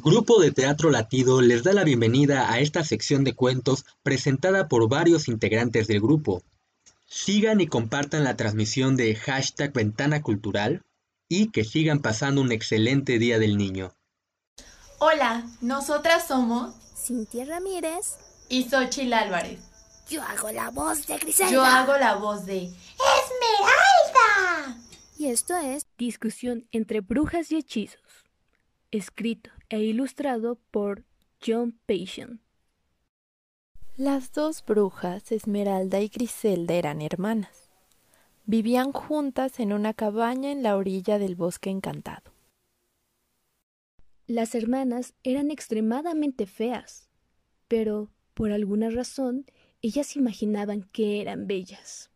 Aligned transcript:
Grupo 0.00 0.40
de 0.40 0.52
Teatro 0.52 0.90
Latido 0.90 1.42
les 1.42 1.64
da 1.64 1.72
la 1.72 1.82
bienvenida 1.82 2.52
a 2.52 2.60
esta 2.60 2.84
sección 2.84 3.24
de 3.24 3.34
cuentos 3.34 3.84
presentada 4.04 4.68
por 4.68 4.88
varios 4.88 5.26
integrantes 5.26 5.88
del 5.88 6.00
grupo. 6.00 6.44
Sigan 7.08 7.60
y 7.60 7.66
compartan 7.66 8.22
la 8.22 8.36
transmisión 8.36 8.94
de 8.94 9.16
hashtag 9.16 9.72
Ventana 9.72 10.22
Cultural 10.22 10.84
y 11.28 11.50
que 11.50 11.64
sigan 11.64 11.98
pasando 11.98 12.40
un 12.40 12.52
excelente 12.52 13.18
Día 13.18 13.40
del 13.40 13.56
Niño. 13.56 13.92
Hola, 15.00 15.44
nosotras 15.60 16.28
somos 16.28 16.76
Cintia 16.96 17.44
Ramírez 17.44 18.18
y 18.48 18.70
Xochitl 18.70 19.12
Álvarez. 19.12 19.58
Yo 20.08 20.22
hago 20.22 20.52
la 20.52 20.70
voz 20.70 21.08
de 21.08 21.18
Griselda. 21.18 21.52
Yo 21.52 21.64
hago 21.64 21.98
la 21.98 22.14
voz 22.14 22.46
de 22.46 22.66
Esmeralda. 22.66 24.78
Y 25.18 25.26
esto 25.26 25.56
es 25.56 25.88
Discusión 25.98 26.68
entre 26.70 27.00
brujas 27.00 27.50
y 27.50 27.56
hechizos. 27.56 28.00
Escrito 28.92 29.50
e 29.68 29.80
ilustrado 29.80 30.58
por 30.70 31.04
John 31.44 31.78
Patient. 31.86 32.40
Las 33.96 34.32
dos 34.32 34.64
brujas, 34.64 35.32
Esmeralda 35.32 36.00
y 36.00 36.08
Griselda, 36.08 36.74
eran 36.74 37.02
hermanas. 37.02 37.68
Vivían 38.46 38.92
juntas 38.92 39.58
en 39.60 39.72
una 39.72 39.92
cabaña 39.92 40.52
en 40.52 40.62
la 40.62 40.76
orilla 40.76 41.18
del 41.18 41.34
bosque 41.34 41.70
encantado. 41.70 42.32
Las 44.26 44.54
hermanas 44.54 45.14
eran 45.22 45.50
extremadamente 45.50 46.46
feas, 46.46 47.08
pero 47.66 48.10
por 48.34 48.52
alguna 48.52 48.90
razón 48.90 49.46
ellas 49.82 50.16
imaginaban 50.16 50.82
que 50.92 51.20
eran 51.20 51.46
bellas. 51.46 52.10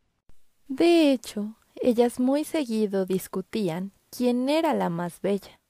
De 0.68 1.12
hecho, 1.12 1.56
ellas 1.76 2.20
muy 2.20 2.44
seguido 2.44 3.06
discutían 3.06 3.92
quién 4.10 4.48
era 4.48 4.74
la 4.74 4.88
más 4.88 5.20
bella. 5.20 5.61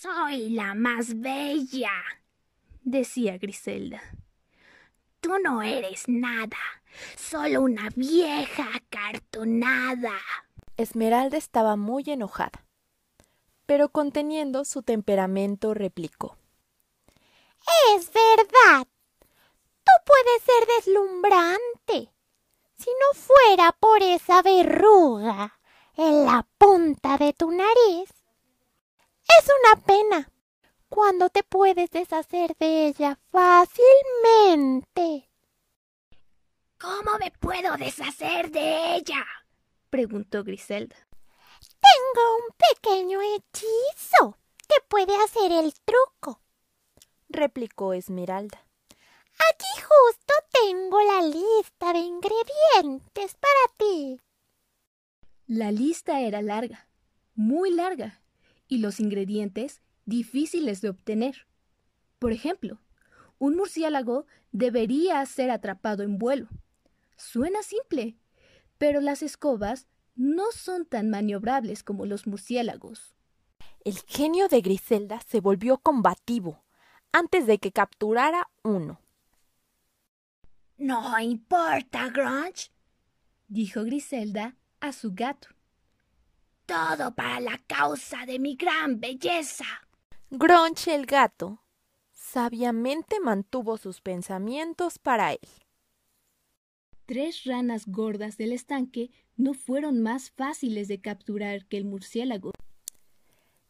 Soy 0.00 0.50
la 0.50 0.76
más 0.76 1.20
bella, 1.20 1.90
decía 2.84 3.36
Griselda. 3.36 4.00
Tú 5.18 5.40
no 5.42 5.60
eres 5.60 6.04
nada, 6.06 6.56
solo 7.16 7.62
una 7.62 7.88
vieja 7.96 8.68
cartonada. 8.90 10.14
Esmeralda 10.76 11.36
estaba 11.36 11.74
muy 11.74 12.04
enojada, 12.06 12.64
pero 13.66 13.88
conteniendo 13.88 14.64
su 14.64 14.84
temperamento 14.84 15.74
replicó. 15.74 16.36
Es 17.96 18.08
verdad. 18.12 18.86
Tú 19.82 19.92
puedes 20.06 20.42
ser 20.44 20.68
deslumbrante. 20.76 22.14
Si 22.78 22.90
no 22.90 23.18
fuera 23.18 23.72
por 23.72 24.00
esa 24.04 24.42
verruga 24.42 25.58
en 25.96 26.24
la 26.24 26.46
punta 26.56 27.18
de 27.18 27.32
tu 27.32 27.50
nariz, 27.50 28.17
es 29.28 29.50
una 29.62 29.82
pena 29.84 30.30
cuando 30.88 31.28
te 31.28 31.42
puedes 31.42 31.90
deshacer 31.90 32.56
de 32.58 32.86
ella 32.88 33.18
fácilmente. 33.30 35.28
¿Cómo 36.78 37.18
me 37.18 37.30
puedo 37.32 37.76
deshacer 37.76 38.50
de 38.50 38.96
ella? 38.96 39.26
preguntó 39.90 40.44
Griselda. 40.44 40.96
Tengo 41.80 42.36
un 42.36 42.54
pequeño 42.56 43.20
hechizo 43.20 44.38
que 44.68 44.76
puede 44.88 45.14
hacer 45.24 45.50
el 45.52 45.72
truco, 45.84 46.40
replicó 47.28 47.94
Esmeralda. 47.94 48.64
Aquí 49.50 49.82
justo 49.82 50.34
tengo 50.52 51.00
la 51.00 51.22
lista 51.22 51.92
de 51.92 52.00
ingredientes 52.00 53.34
para 53.34 53.76
ti. 53.76 54.20
La 55.46 55.70
lista 55.70 56.20
era 56.20 56.42
larga, 56.42 56.88
muy 57.34 57.70
larga, 57.70 58.20
y 58.68 58.78
los 58.78 59.00
ingredientes 59.00 59.82
difíciles 60.04 60.80
de 60.80 60.90
obtener. 60.90 61.46
Por 62.18 62.32
ejemplo, 62.32 62.80
un 63.38 63.56
murciélago 63.56 64.26
debería 64.52 65.24
ser 65.26 65.50
atrapado 65.50 66.02
en 66.02 66.18
vuelo. 66.18 66.48
Suena 67.16 67.62
simple, 67.62 68.16
pero 68.78 69.00
las 69.00 69.22
escobas 69.22 69.88
no 70.14 70.50
son 70.52 70.86
tan 70.86 71.10
maniobrables 71.10 71.82
como 71.82 72.06
los 72.06 72.26
murciélagos. 72.26 73.14
El 73.84 73.98
genio 74.00 74.48
de 74.48 74.60
Griselda 74.60 75.20
se 75.26 75.40
volvió 75.40 75.78
combativo 75.78 76.62
antes 77.12 77.46
de 77.46 77.58
que 77.58 77.72
capturara 77.72 78.50
uno. 78.62 79.00
No 80.76 81.18
importa, 81.18 82.08
Grunch, 82.10 82.70
dijo 83.48 83.82
Griselda 83.84 84.56
a 84.80 84.92
su 84.92 85.12
gato. 85.12 85.48
Todo 86.68 87.14
para 87.14 87.40
la 87.40 87.56
causa 87.66 88.26
de 88.26 88.38
mi 88.38 88.54
gran 88.54 89.00
belleza. 89.00 89.64
Grunch 90.28 90.88
el 90.88 91.06
gato 91.06 91.62
sabiamente 92.12 93.20
mantuvo 93.20 93.78
sus 93.78 94.02
pensamientos 94.02 94.98
para 94.98 95.32
él. 95.32 95.48
Tres 97.06 97.44
ranas 97.44 97.86
gordas 97.86 98.36
del 98.36 98.52
estanque 98.52 99.10
no 99.38 99.54
fueron 99.54 100.02
más 100.02 100.30
fáciles 100.30 100.88
de 100.88 101.00
capturar 101.00 101.64
que 101.64 101.78
el 101.78 101.86
murciélago. 101.86 102.52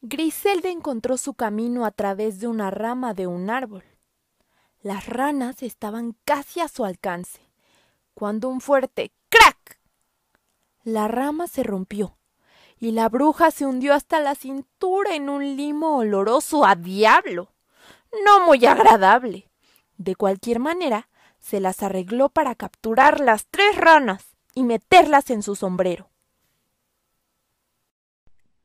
Griselda 0.03 0.69
encontró 0.69 1.19
su 1.19 1.35
camino 1.35 1.85
a 1.85 1.93
través 1.93 2.41
de 2.41 2.49
una 2.49 2.73
rama 2.73 3.15
de 3.15 3.29
un 3.29 3.49
árbol. 3.49 3.85
Las 4.81 5.07
ranas 5.07 5.63
estaban 5.63 6.17
casi 6.25 6.59
a 6.59 6.67
su 6.67 6.85
alcance, 6.85 7.43
cuando 8.15 8.49
un 8.49 8.61
fuerte 8.61 9.13
crack. 9.29 9.79
La 10.83 11.07
rama 11.07 11.47
se 11.47 11.63
rompió 11.63 12.18
y 12.81 12.93
la 12.93 13.09
bruja 13.09 13.51
se 13.51 13.67
hundió 13.67 13.95
hasta 13.95 14.21
la 14.21 14.35
cintura 14.35 15.15
en 15.15 15.29
un 15.29 15.57
limo 15.57 15.99
oloroso 15.99 16.65
a 16.65 16.75
diablo. 16.75 17.53
No 18.25 18.47
muy 18.47 18.65
agradable. 18.67 19.51
De 19.97 20.15
cualquier 20.15 20.61
manera, 20.61 21.09
se 21.41 21.61
las 21.61 21.83
arregló 21.83 22.29
para 22.29 22.55
capturar 22.55 23.21
las 23.21 23.47
tres 23.47 23.77
ranas 23.77 24.37
y 24.55 24.63
meterlas 24.63 25.31
en 25.31 25.43
su 25.43 25.57
sombrero. 25.57 26.11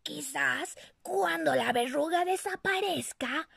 Quizás 0.04 0.76
cuando 1.02 1.56
la 1.56 1.72
verruga 1.72 2.26
desaparezca, 2.26 3.48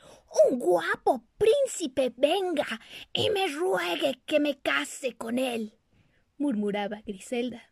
un 0.48 0.58
guapo 0.58 1.24
príncipe 1.36 2.14
venga 2.16 2.80
y 3.12 3.30
me 3.30 3.48
ruegue 3.48 4.22
que 4.26 4.38
me 4.38 4.58
case 4.60 5.16
con 5.16 5.38
él, 5.38 5.76
murmuraba 6.38 7.02
Griselda. 7.04 7.62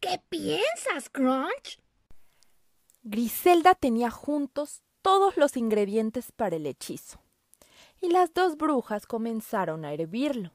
¿Qué 0.00 0.18
piensas, 0.30 1.10
Crunch? 1.10 1.78
Griselda 3.02 3.74
tenía 3.74 4.10
juntos 4.10 4.80
todos 5.02 5.36
los 5.36 5.58
ingredientes 5.58 6.32
para 6.32 6.56
el 6.56 6.66
hechizo, 6.66 7.20
y 8.00 8.08
las 8.08 8.32
dos 8.32 8.56
brujas 8.56 9.04
comenzaron 9.06 9.84
a 9.84 9.92
hervirlo. 9.92 10.52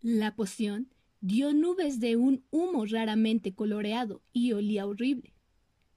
La 0.00 0.36
poción 0.36 0.94
dio 1.20 1.52
nubes 1.52 1.98
de 1.98 2.14
un 2.16 2.44
humo 2.50 2.86
raramente 2.86 3.52
coloreado 3.52 4.22
y 4.32 4.52
olía 4.52 4.86
horrible. 4.86 5.34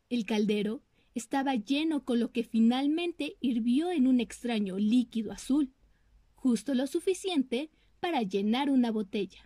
El 0.09 0.25
caldero 0.25 0.81
estaba 1.13 1.53
lleno 1.53 2.03
con 2.03 2.19
lo 2.19 2.31
que 2.31 2.43
finalmente 2.43 3.37
hirvió 3.41 3.91
en 3.91 4.07
un 4.07 4.19
extraño 4.19 4.77
líquido 4.79 5.31
azul, 5.31 5.71
justo 6.33 6.73
lo 6.73 6.87
suficiente 6.87 7.69
para 7.99 8.23
llenar 8.23 8.71
una 8.71 8.91
botella. 8.91 9.44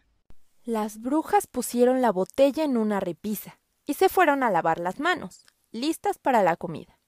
Las 0.69 1.01
brujas 1.01 1.47
pusieron 1.47 1.99
la 1.99 2.11
botella 2.11 2.63
en 2.63 2.77
una 2.77 2.99
repisa 2.99 3.59
y 3.87 3.95
se 3.95 4.07
fueron 4.07 4.43
a 4.43 4.51
lavar 4.51 4.79
las 4.79 4.99
manos, 4.99 5.47
listas 5.71 6.19
para 6.19 6.43
la 6.43 6.57
comida. 6.57 6.99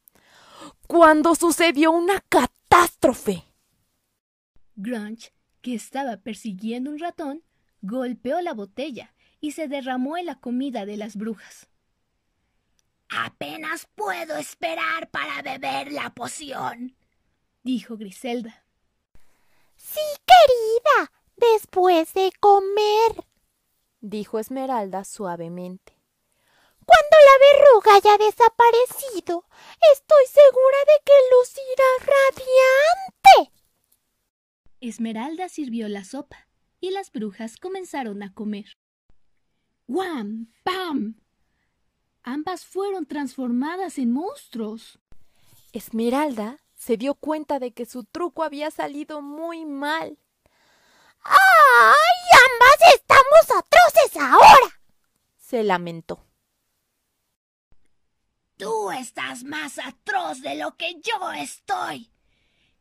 Cuando 0.88 1.36
sucedió 1.36 1.92
una 1.92 2.22
catástrofe. 2.22 3.44
Grunch, 4.76 5.32
que 5.62 5.76
estaba 5.76 6.18
persiguiendo 6.18 6.90
un 6.90 6.98
ratón, 6.98 7.44
golpeó 7.84 8.42
la 8.42 8.56
botella 8.56 9.14
y 9.40 9.52
se 9.52 9.68
derramó 9.68 10.18
en 10.18 10.26
la 10.26 10.40
comida 10.40 10.88
de 10.88 10.98
las 10.98 11.16
brujas. 11.16 11.70
Apenas 13.10 13.88
puedo 13.94 14.38
esperar 14.38 15.12
para 15.12 15.44
beber 15.44 15.92
la 15.92 16.12
poción, 16.16 16.96
dijo 17.62 17.96
Griselda. 17.96 18.66
Sí, 19.76 20.00
querida, 20.26 21.12
después 21.38 22.12
de 22.16 22.32
comer, 22.40 23.31
dijo 24.02 24.40
Esmeralda 24.40 25.04
suavemente. 25.04 25.98
Cuando 26.86 27.18
la 27.26 27.62
verruga 27.62 27.96
haya 27.96 28.18
desaparecido, 28.18 29.46
estoy 29.94 30.26
segura 30.28 30.78
de 30.88 31.04
que 31.06 31.14
lucirá 31.38 31.84
radiante. 32.00 33.62
Esmeralda 34.82 35.48
sirvió 35.48 35.88
la 35.88 36.04
sopa 36.04 36.48
y 36.80 36.90
las 36.92 37.12
brujas 37.12 37.58
comenzaron 37.58 38.24
a 38.24 38.34
comer. 38.34 38.78
¡Guam! 39.88 40.52
¡Pam! 40.64 41.22
Ambas 42.24 42.66
fueron 42.66 43.06
transformadas 43.06 43.98
en 43.98 44.12
monstruos. 44.12 45.00
Esmeralda 45.72 46.58
se 46.74 46.98
dio 46.98 47.14
cuenta 47.14 47.60
de 47.60 47.74
que 47.74 47.86
su 47.86 48.04
truco 48.04 48.44
había 48.44 48.72
salido 48.72 49.22
muy 49.22 49.66
mal. 49.66 50.18
¡Ay! 51.24 52.18
Ambas 52.46 52.96
estamos 52.96 53.64
atroces 53.64 54.22
ahora. 54.22 54.80
se 55.38 55.64
lamentó. 55.64 56.26
Tú 58.58 58.92
estás 58.92 59.44
más 59.44 59.80
atroz 59.80 60.42
de 60.42 60.56
lo 60.56 60.78
que 60.78 60.96
yo 61.02 61.32
estoy. 61.34 62.12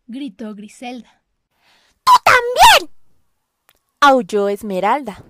gritó 0.06 0.54
Griselda. 0.54 1.22
¡Tú 2.04 2.12
también! 2.24 2.94
aulló 4.00 4.48
Esmeralda. 4.48 5.24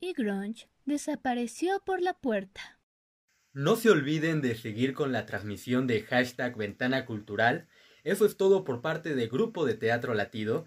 Y 0.00 0.12
Grunge 0.12 0.68
desapareció 0.84 1.80
por 1.84 2.02
la 2.02 2.14
puerta. 2.14 2.80
No 3.52 3.76
se 3.76 3.90
olviden 3.90 4.40
de 4.42 4.56
seguir 4.56 4.94
con 4.94 5.12
la 5.12 5.26
transmisión 5.26 5.86
de 5.86 6.02
hashtag 6.02 6.56
Ventana 6.56 7.06
Cultural. 7.06 7.68
Eso 8.02 8.26
es 8.26 8.36
todo 8.36 8.64
por 8.64 8.82
parte 8.82 9.14
de 9.14 9.28
Grupo 9.28 9.64
de 9.64 9.74
Teatro 9.74 10.12
Latido. 10.14 10.66